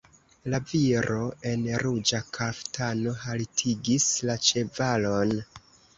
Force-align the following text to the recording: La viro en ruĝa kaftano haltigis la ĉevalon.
La 0.51 0.59
viro 0.69 1.17
en 1.49 1.67
ruĝa 1.83 2.21
kaftano 2.37 3.15
haltigis 3.25 4.09
la 4.31 4.39
ĉevalon. 4.49 5.35